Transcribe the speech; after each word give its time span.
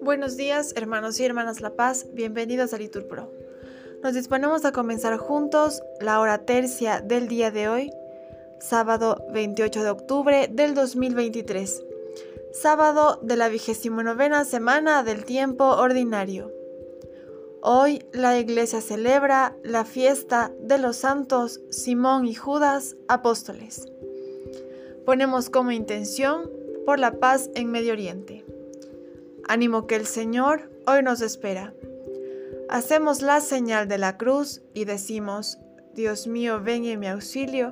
Buenos 0.00 0.36
días, 0.36 0.72
hermanos 0.76 1.20
y 1.20 1.24
hermanas 1.24 1.60
La 1.60 1.74
Paz, 1.74 2.06
bienvenidos 2.12 2.72
a 2.72 2.78
Litur 2.78 3.06
Pro. 3.06 3.30
Nos 4.02 4.14
disponemos 4.14 4.64
a 4.64 4.72
comenzar 4.72 5.18
juntos 5.18 5.82
la 6.00 6.20
hora 6.20 6.46
tercia 6.46 7.00
del 7.00 7.28
día 7.28 7.50
de 7.50 7.68
hoy, 7.68 7.92
sábado 8.58 9.22
28 9.32 9.82
de 9.82 9.90
octubre 9.90 10.48
del 10.50 10.74
2023, 10.74 11.84
sábado 12.52 13.18
de 13.22 13.36
la 13.36 13.48
vigésimo 13.48 14.02
novena 14.02 14.46
semana 14.46 15.02
del 15.02 15.26
tiempo 15.26 15.64
ordinario. 15.64 16.52
Hoy 17.60 18.06
la 18.12 18.38
iglesia 18.38 18.80
celebra 18.80 19.56
la 19.62 19.84
fiesta 19.84 20.52
de 20.60 20.78
los 20.78 20.96
santos 20.96 21.60
Simón 21.70 22.26
y 22.26 22.34
Judas 22.34 22.96
apóstoles. 23.08 23.92
Ponemos 25.06 25.50
como 25.50 25.70
intención 25.70 26.50
por 26.84 26.98
la 26.98 27.20
paz 27.20 27.48
en 27.54 27.70
Medio 27.70 27.92
Oriente. 27.92 28.44
Ánimo 29.46 29.86
que 29.86 29.94
el 29.94 30.04
Señor 30.04 30.68
hoy 30.84 31.04
nos 31.04 31.20
espera. 31.20 31.72
Hacemos 32.68 33.22
la 33.22 33.40
señal 33.40 33.86
de 33.86 33.98
la 33.98 34.16
cruz 34.16 34.62
y 34.74 34.84
decimos, 34.84 35.58
Dios 35.94 36.26
mío, 36.26 36.60
ven 36.60 36.84
en 36.86 36.98
mi 36.98 37.06
auxilio, 37.06 37.70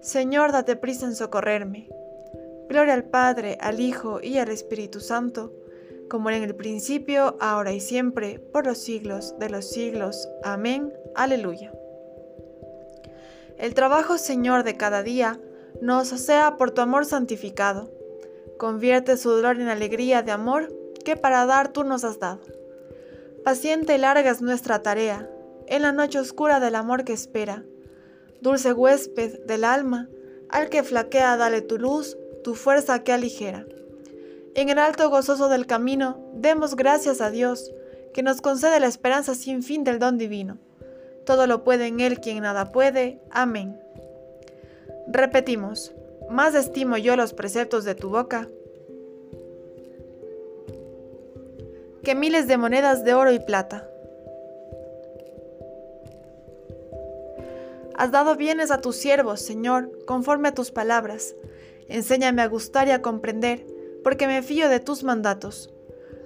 Señor, 0.00 0.50
date 0.50 0.74
prisa 0.74 1.06
en 1.06 1.14
socorrerme. 1.14 1.88
Gloria 2.68 2.94
al 2.94 3.04
Padre, 3.04 3.58
al 3.60 3.78
Hijo 3.78 4.20
y 4.20 4.38
al 4.38 4.50
Espíritu 4.50 4.98
Santo, 4.98 5.52
como 6.10 6.30
era 6.30 6.38
en 6.38 6.44
el 6.44 6.56
principio, 6.56 7.36
ahora 7.38 7.72
y 7.72 7.78
siempre, 7.78 8.40
por 8.40 8.66
los 8.66 8.78
siglos 8.78 9.38
de 9.38 9.50
los 9.50 9.70
siglos. 9.70 10.28
Amén. 10.42 10.92
Aleluya. 11.14 11.72
El 13.56 13.72
trabajo, 13.74 14.18
Señor, 14.18 14.64
de 14.64 14.76
cada 14.76 15.04
día, 15.04 15.38
nos 15.82 16.06
sea 16.10 16.56
por 16.58 16.70
tu 16.70 16.80
amor 16.80 17.04
santificado. 17.04 17.90
Convierte 18.56 19.16
su 19.16 19.30
dolor 19.30 19.60
en 19.60 19.66
alegría 19.66 20.22
de 20.22 20.30
amor 20.30 20.72
que 21.04 21.16
para 21.16 21.44
dar 21.44 21.72
tú 21.72 21.82
nos 21.82 22.04
has 22.04 22.20
dado. 22.20 22.40
Paciente 23.44 23.96
y 23.96 23.98
larga 23.98 24.30
es 24.30 24.40
nuestra 24.40 24.80
tarea, 24.80 25.28
en 25.66 25.82
la 25.82 25.90
noche 25.90 26.20
oscura 26.20 26.60
del 26.60 26.76
amor 26.76 27.02
que 27.02 27.12
espera. 27.12 27.64
Dulce 28.40 28.72
huésped 28.72 29.44
del 29.44 29.64
alma, 29.64 30.08
al 30.50 30.68
que 30.68 30.84
flaquea 30.84 31.36
dale 31.36 31.62
tu 31.62 31.78
luz, 31.78 32.16
tu 32.44 32.54
fuerza 32.54 33.02
que 33.02 33.12
aligera. 33.12 33.66
En 34.54 34.68
el 34.68 34.78
alto 34.78 35.10
gozoso 35.10 35.48
del 35.48 35.66
camino, 35.66 36.24
demos 36.34 36.76
gracias 36.76 37.20
a 37.20 37.32
Dios, 37.32 37.72
que 38.14 38.22
nos 38.22 38.40
concede 38.40 38.78
la 38.78 38.86
esperanza 38.86 39.34
sin 39.34 39.64
fin 39.64 39.82
del 39.82 39.98
don 39.98 40.16
divino. 40.16 40.58
Todo 41.26 41.48
lo 41.48 41.64
puede 41.64 41.88
en 41.88 41.98
Él 41.98 42.20
quien 42.20 42.40
nada 42.42 42.70
puede. 42.70 43.20
Amén. 43.32 43.81
Repetimos, 45.08 45.94
más 46.30 46.54
estimo 46.54 46.96
yo 46.96 47.16
los 47.16 47.34
preceptos 47.34 47.84
de 47.84 47.94
tu 47.94 48.10
boca 48.10 48.48
que 52.02 52.14
miles 52.14 52.48
de 52.48 52.56
monedas 52.56 53.04
de 53.04 53.14
oro 53.14 53.32
y 53.32 53.38
plata. 53.38 53.88
Has 57.94 58.10
dado 58.10 58.36
bienes 58.36 58.70
a 58.70 58.80
tus 58.80 58.96
siervos, 58.96 59.40
Señor, 59.40 59.90
conforme 60.06 60.48
a 60.48 60.54
tus 60.54 60.72
palabras. 60.72 61.36
Enséñame 61.88 62.42
a 62.42 62.48
gustar 62.48 62.88
y 62.88 62.90
a 62.90 63.02
comprender, 63.02 63.64
porque 64.02 64.26
me 64.26 64.42
fío 64.42 64.68
de 64.68 64.80
tus 64.80 65.04
mandatos. 65.04 65.72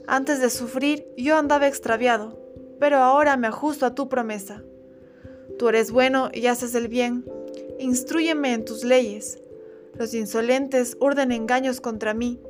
Antes 0.06 0.40
de 0.40 0.48
sufrir 0.48 1.06
yo 1.16 1.36
andaba 1.36 1.66
extraviado, 1.66 2.38
pero 2.78 2.98
ahora 2.98 3.36
me 3.36 3.48
ajusto 3.48 3.84
a 3.84 3.94
tu 3.94 4.08
promesa. 4.08 4.62
Tú 5.58 5.68
eres 5.68 5.90
bueno 5.90 6.30
y 6.32 6.46
haces 6.46 6.74
el 6.74 6.88
bien. 6.88 7.24
Instrúyeme 7.78 8.52
en 8.52 8.64
tus 8.64 8.84
leyes. 8.84 9.38
Los 9.94 10.14
insolentes 10.14 10.96
urden 11.00 11.32
engaños 11.32 11.80
contra 11.80 12.14
mí, 12.14 12.40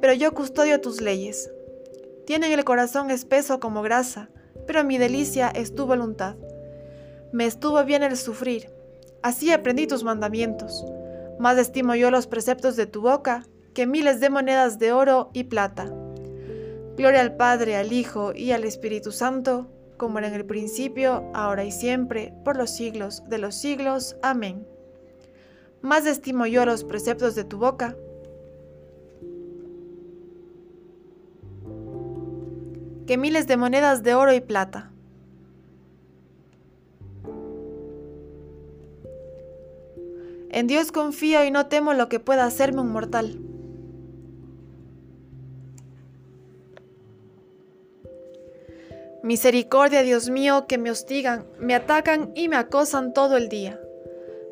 pero 0.00 0.12
yo 0.12 0.32
custodio 0.32 0.80
tus 0.80 1.00
leyes. 1.00 1.50
Tienen 2.26 2.52
el 2.52 2.64
corazón 2.64 3.10
espeso 3.10 3.58
como 3.58 3.82
grasa, 3.82 4.30
pero 4.66 4.84
mi 4.84 4.98
delicia 4.98 5.48
es 5.48 5.74
tu 5.74 5.86
voluntad. 5.86 6.36
Me 7.32 7.46
estuvo 7.46 7.82
bien 7.84 8.02
el 8.02 8.16
sufrir, 8.16 8.70
así 9.22 9.52
aprendí 9.52 9.86
tus 9.86 10.04
mandamientos. 10.04 10.84
Más 11.38 11.58
estimo 11.58 11.94
yo 11.94 12.10
los 12.10 12.26
preceptos 12.26 12.76
de 12.76 12.86
tu 12.86 13.00
boca 13.00 13.46
que 13.74 13.86
miles 13.86 14.20
de 14.20 14.30
monedas 14.30 14.78
de 14.78 14.92
oro 14.92 15.30
y 15.32 15.44
plata. 15.44 15.92
Gloria 16.96 17.20
al 17.20 17.36
Padre, 17.36 17.76
al 17.76 17.92
Hijo 17.92 18.32
y 18.34 18.50
al 18.52 18.64
Espíritu 18.64 19.12
Santo, 19.12 19.70
como 19.96 20.18
era 20.18 20.28
en 20.28 20.34
el 20.34 20.44
principio, 20.44 21.30
ahora 21.34 21.64
y 21.64 21.70
siempre, 21.70 22.32
por 22.44 22.56
los 22.56 22.70
siglos 22.70 23.22
de 23.28 23.38
los 23.38 23.54
siglos. 23.54 24.16
Amén. 24.22 24.66
Más 25.82 26.06
estimo 26.06 26.46
yo 26.46 26.64
los 26.64 26.84
preceptos 26.84 27.34
de 27.34 27.44
tu 27.44 27.58
boca 27.58 27.96
que 33.08 33.16
miles 33.16 33.46
de 33.46 33.56
monedas 33.56 34.02
de 34.02 34.14
oro 34.14 34.34
y 34.34 34.40
plata. 34.42 34.92
En 40.50 40.66
Dios 40.66 40.92
confío 40.92 41.42
y 41.42 41.50
no 41.50 41.68
temo 41.68 41.94
lo 41.94 42.10
que 42.10 42.20
pueda 42.20 42.44
hacerme 42.44 42.82
un 42.82 42.92
mortal. 42.92 43.40
Misericordia, 49.22 50.02
Dios 50.02 50.28
mío, 50.28 50.66
que 50.66 50.76
me 50.76 50.90
hostigan, 50.90 51.46
me 51.58 51.74
atacan 51.74 52.32
y 52.34 52.48
me 52.48 52.56
acosan 52.56 53.14
todo 53.14 53.38
el 53.38 53.48
día. 53.48 53.80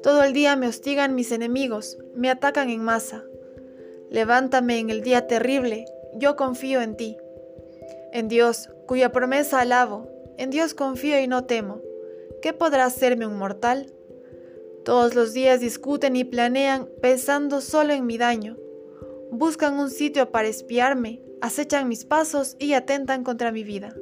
Todo 0.07 0.23
el 0.23 0.33
día 0.33 0.55
me 0.55 0.69
hostigan 0.69 1.17
mis 1.17 1.33
enemigos, 1.33 1.99
me 2.15 2.31
atacan 2.31 2.71
en 2.71 2.81
masa. 2.81 3.25
Levántame 4.09 4.79
en 4.79 4.91
el 4.91 5.03
día 5.03 5.27
terrible, 5.27 5.85
yo 6.15 6.37
confío 6.37 6.81
en 6.81 6.97
ti 6.97 7.17
en 8.13 8.29
Dios, 8.29 8.71
cuya 8.87 9.11
promesa 9.11 9.61
alabo, 9.61 10.09
en 10.39 10.51
Dios 10.51 10.75
confío 10.75 11.21
y 11.21 11.27
no 11.27 11.45
temo. 11.45 11.83
¿Qué 12.41 12.53
podrá 12.53 12.85
hacerme 12.85 13.27
un 13.27 13.37
mortal? 13.37 13.93
Todos 14.85 15.17
los 15.17 15.33
días 15.33 15.59
discuten 15.59 16.15
y 16.15 16.23
planean 16.23 16.89
pensando 17.03 17.61
solo 17.61 17.93
en 17.93 18.07
mi 18.07 18.17
daño. 18.17 18.57
Buscan 19.33 19.79
un 19.79 19.91
sitio 19.91 20.31
para 20.31 20.47
espiarme, 20.47 21.21
acechan 21.41 21.89
mis 21.89 22.05
pasos 22.05 22.55
y 22.61 22.75
atentan 22.75 23.25
contra 23.25 23.51
mi 23.51 23.65
vida. 23.65 23.95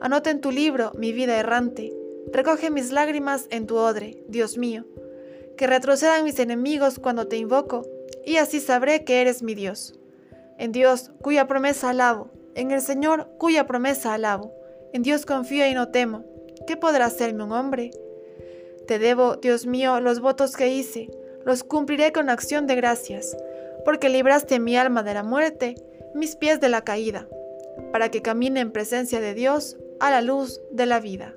Anota 0.00 0.30
en 0.30 0.40
tu 0.40 0.52
libro 0.52 0.92
mi 0.96 1.12
vida 1.12 1.36
errante, 1.36 1.92
recoge 2.32 2.70
mis 2.70 2.92
lágrimas 2.92 3.48
en 3.50 3.66
tu 3.66 3.76
odre, 3.76 4.24
Dios 4.28 4.56
mío. 4.56 4.86
Que 5.56 5.66
retrocedan 5.66 6.24
mis 6.24 6.38
enemigos 6.38 6.98
cuando 6.98 7.28
te 7.28 7.36
invoco, 7.36 7.82
y 8.24 8.36
así 8.36 8.60
sabré 8.60 9.04
que 9.04 9.20
eres 9.20 9.42
mi 9.42 9.54
Dios. 9.54 9.98
En 10.58 10.72
Dios, 10.72 11.10
cuya 11.22 11.46
promesa 11.46 11.90
alabo, 11.90 12.30
en 12.54 12.70
el 12.70 12.80
Señor 12.80 13.28
cuya 13.38 13.66
promesa 13.66 14.14
alabo. 14.14 14.52
En 14.92 15.02
Dios 15.02 15.26
confío 15.26 15.66
y 15.66 15.74
no 15.74 15.88
temo. 15.88 16.24
¿Qué 16.66 16.76
podrá 16.76 17.04
hacerme 17.06 17.44
un 17.44 17.52
hombre? 17.52 17.90
Te 18.86 18.98
debo, 18.98 19.36
Dios 19.36 19.66
mío, 19.66 20.00
los 20.00 20.20
votos 20.20 20.56
que 20.56 20.68
hice, 20.68 21.10
los 21.44 21.64
cumpliré 21.64 22.12
con 22.12 22.30
acción 22.30 22.66
de 22.66 22.76
gracias, 22.76 23.36
porque 23.84 24.08
libraste 24.08 24.58
mi 24.58 24.76
alma 24.76 25.02
de 25.02 25.14
la 25.14 25.22
muerte, 25.22 25.74
mis 26.14 26.34
pies 26.36 26.60
de 26.60 26.68
la 26.68 26.82
caída, 26.82 27.28
para 27.92 28.10
que 28.10 28.22
camine 28.22 28.60
en 28.60 28.72
presencia 28.72 29.20
de 29.20 29.34
Dios 29.34 29.76
a 30.00 30.10
la 30.10 30.22
luz 30.22 30.60
de 30.70 30.86
la 30.86 30.98
vida. 30.98 31.34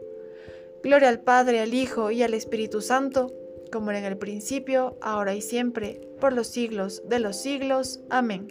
Gloria 0.82 1.10
al 1.10 1.20
Padre, 1.20 1.60
al 1.60 1.74
Hijo 1.74 2.12
y 2.12 2.24
al 2.24 2.34
Espíritu 2.34 2.82
Santo, 2.82 3.34
como 3.72 3.92
era 3.92 4.00
en 4.00 4.06
el 4.06 4.18
principio, 4.18 4.98
ahora 5.02 5.36
y 5.36 5.42
siempre, 5.42 6.02
por 6.20 6.34
los 6.34 6.48
siglos 6.48 7.04
de 7.08 7.20
los 7.20 7.38
siglos. 7.38 8.02
Amén. 8.10 8.48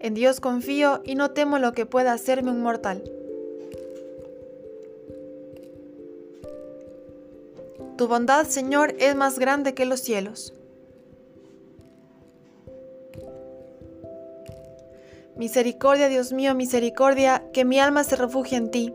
En 0.00 0.14
Dios 0.14 0.40
confío 0.40 1.00
y 1.04 1.14
no 1.14 1.30
temo 1.30 1.58
lo 1.58 1.72
que 1.72 1.86
pueda 1.86 2.12
hacerme 2.12 2.50
un 2.50 2.62
mortal. 2.62 3.02
Tu 7.96 8.08
bondad, 8.08 8.46
Señor, 8.46 8.94
es 8.98 9.14
más 9.14 9.38
grande 9.38 9.74
que 9.74 9.86
los 9.86 10.00
cielos. 10.00 10.52
Misericordia, 15.36 16.08
Dios 16.08 16.32
mío, 16.32 16.54
misericordia, 16.54 17.44
que 17.52 17.64
mi 17.64 17.80
alma 17.80 18.04
se 18.04 18.16
refugie 18.16 18.56
en 18.56 18.70
ti. 18.70 18.94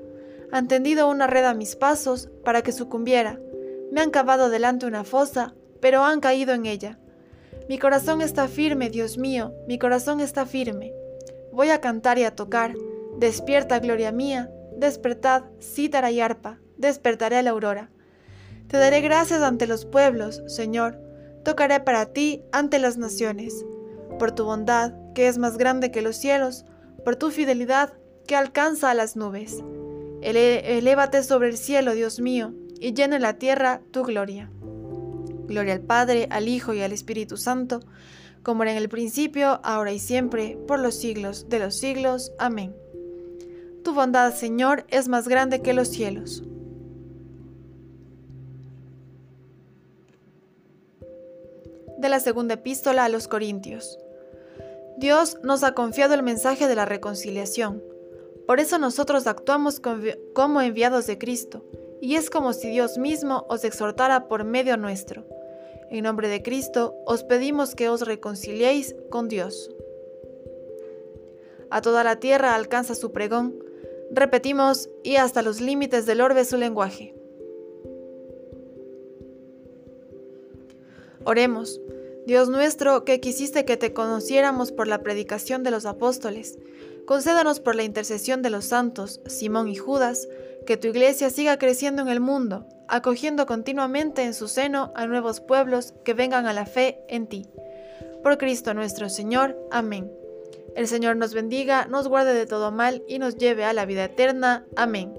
Han 0.51 0.67
tendido 0.67 1.09
una 1.09 1.27
red 1.27 1.45
a 1.45 1.53
mis 1.53 1.75
pasos 1.75 2.29
para 2.43 2.61
que 2.61 2.71
sucumbiera. 2.71 3.39
Me 3.91 4.01
han 4.01 4.11
cavado 4.11 4.49
delante 4.49 4.85
una 4.85 5.03
fosa, 5.03 5.55
pero 5.79 6.03
han 6.03 6.19
caído 6.19 6.53
en 6.53 6.65
ella. 6.65 6.99
Mi 7.69 7.79
corazón 7.79 8.21
está 8.21 8.47
firme, 8.47 8.89
Dios 8.89 9.17
mío, 9.17 9.53
mi 9.67 9.79
corazón 9.79 10.19
está 10.19 10.45
firme. 10.45 10.93
Voy 11.53 11.69
a 11.69 11.79
cantar 11.79 12.17
y 12.17 12.23
a 12.23 12.35
tocar. 12.35 12.73
Despierta, 13.17 13.79
gloria 13.79 14.11
mía, 14.11 14.51
despertad, 14.75 15.43
cítara 15.59 16.11
y 16.11 16.19
arpa, 16.19 16.59
despertaré 16.77 17.37
a 17.37 17.41
la 17.41 17.51
aurora. 17.51 17.89
Te 18.67 18.77
daré 18.77 19.01
gracias 19.01 19.41
ante 19.41 19.67
los 19.67 19.85
pueblos, 19.85 20.43
Señor, 20.47 20.99
tocaré 21.43 21.79
para 21.81 22.07
ti 22.07 22.43
ante 22.51 22.79
las 22.79 22.97
naciones, 22.97 23.65
por 24.17 24.31
tu 24.31 24.45
bondad, 24.45 24.93
que 25.13 25.27
es 25.27 25.37
más 25.37 25.57
grande 25.57 25.91
que 25.91 26.01
los 26.01 26.15
cielos, 26.15 26.65
por 27.03 27.15
tu 27.15 27.31
fidelidad, 27.31 27.93
que 28.27 28.35
alcanza 28.35 28.89
a 28.89 28.93
las 28.93 29.15
nubes. 29.15 29.61
Elévate 30.21 31.23
sobre 31.23 31.49
el 31.49 31.57
cielo, 31.57 31.93
Dios 31.93 32.19
mío, 32.19 32.53
y 32.79 32.93
llene 32.93 33.19
la 33.19 33.37
tierra 33.37 33.81
tu 33.91 34.03
gloria. 34.03 34.49
Gloria 35.47 35.73
al 35.73 35.81
Padre, 35.81 36.27
al 36.29 36.47
Hijo 36.47 36.73
y 36.73 36.81
al 36.81 36.93
Espíritu 36.93 37.37
Santo, 37.37 37.81
como 38.43 38.63
era 38.63 38.71
en 38.71 38.77
el 38.77 38.89
principio, 38.89 39.59
ahora 39.63 39.91
y 39.91 39.99
siempre, 39.99 40.57
por 40.67 40.79
los 40.79 40.95
siglos 40.95 41.49
de 41.49 41.59
los 41.59 41.77
siglos. 41.77 42.31
Amén. 42.39 42.75
Tu 43.83 43.93
bondad, 43.93 44.33
Señor, 44.33 44.85
es 44.89 45.07
más 45.07 45.27
grande 45.27 45.61
que 45.61 45.73
los 45.73 45.89
cielos. 45.89 46.43
De 51.97 52.09
la 52.09 52.19
segunda 52.19 52.55
epístola 52.55 53.05
a 53.05 53.09
los 53.09 53.27
Corintios. 53.27 53.99
Dios 54.97 55.37
nos 55.43 55.63
ha 55.63 55.73
confiado 55.73 56.13
el 56.13 56.23
mensaje 56.23 56.67
de 56.67 56.75
la 56.75 56.85
reconciliación. 56.85 57.90
Por 58.51 58.59
eso 58.59 58.77
nosotros 58.77 59.27
actuamos 59.27 59.81
como 60.33 60.59
enviados 60.59 61.07
de 61.07 61.17
Cristo, 61.17 61.63
y 62.01 62.15
es 62.15 62.29
como 62.29 62.51
si 62.51 62.69
Dios 62.69 62.97
mismo 62.97 63.45
os 63.47 63.63
exhortara 63.63 64.27
por 64.27 64.43
medio 64.43 64.75
nuestro. 64.75 65.23
En 65.89 66.03
nombre 66.03 66.27
de 66.27 66.43
Cristo 66.43 66.93
os 67.05 67.23
pedimos 67.23 67.75
que 67.75 67.87
os 67.87 68.01
reconciliéis 68.01 68.93
con 69.09 69.29
Dios. 69.29 69.73
A 71.69 71.81
toda 71.81 72.03
la 72.03 72.19
tierra 72.19 72.53
alcanza 72.53 72.93
su 72.93 73.13
pregón, 73.13 73.55
repetimos, 74.11 74.89
y 75.01 75.15
hasta 75.15 75.43
los 75.43 75.61
límites 75.61 76.05
del 76.05 76.19
orbe 76.19 76.43
su 76.43 76.57
lenguaje. 76.57 77.15
Oremos. 81.23 81.79
Dios 82.27 82.49
nuestro, 82.49 83.05
que 83.05 83.21
quisiste 83.21 83.63
que 83.63 83.77
te 83.77 83.93
conociéramos 83.93 84.73
por 84.73 84.89
la 84.89 85.01
predicación 85.03 85.63
de 85.63 85.71
los 85.71 85.85
apóstoles, 85.85 86.59
concédanos 87.05 87.59
por 87.59 87.75
la 87.75 87.83
intercesión 87.83 88.41
de 88.41 88.49
los 88.49 88.65
santos, 88.65 89.21
Simón 89.25 89.67
y 89.67 89.75
Judas, 89.75 90.27
que 90.65 90.77
tu 90.77 90.87
iglesia 90.87 91.29
siga 91.29 91.57
creciendo 91.57 92.01
en 92.01 92.07
el 92.07 92.19
mundo, 92.19 92.67
acogiendo 92.87 93.45
continuamente 93.45 94.23
en 94.23 94.33
su 94.33 94.47
seno 94.47 94.91
a 94.95 95.07
nuevos 95.07 95.41
pueblos 95.41 95.93
que 96.03 96.13
vengan 96.13 96.45
a 96.45 96.53
la 96.53 96.65
fe 96.65 96.99
en 97.07 97.27
ti. 97.27 97.47
Por 98.23 98.37
Cristo 98.37 98.73
nuestro 98.73 99.09
Señor. 99.09 99.57
Amén. 99.71 100.11
El 100.75 100.87
Señor 100.87 101.17
nos 101.17 101.33
bendiga, 101.33 101.85
nos 101.87 102.07
guarde 102.07 102.33
de 102.33 102.45
todo 102.45 102.71
mal 102.71 103.03
y 103.07 103.19
nos 103.19 103.37
lleve 103.37 103.65
a 103.65 103.73
la 103.73 103.85
vida 103.85 104.05
eterna. 104.05 104.65
Amén. 104.75 105.13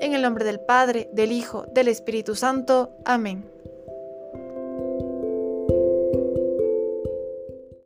En 0.00 0.14
el 0.14 0.22
nombre 0.22 0.44
del 0.44 0.60
Padre, 0.60 1.08
del 1.12 1.32
Hijo, 1.32 1.66
del 1.74 1.88
Espíritu 1.88 2.34
Santo. 2.34 2.96
Amén. 3.04 3.57